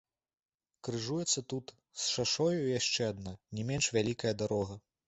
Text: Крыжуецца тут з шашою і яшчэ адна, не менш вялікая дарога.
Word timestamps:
Крыжуецца 0.87 1.39
тут 1.53 1.75
з 1.77 2.09
шашою 2.17 2.57
і 2.63 2.67
яшчэ 2.81 3.01
адна, 3.13 3.39
не 3.61 3.71
менш 3.71 3.85
вялікая 3.99 4.33
дарога. 4.43 4.87